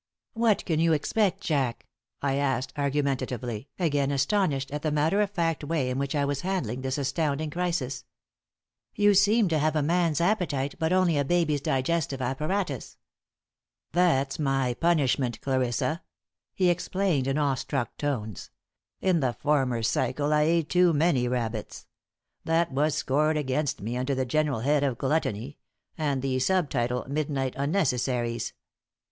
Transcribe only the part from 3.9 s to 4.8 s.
astonished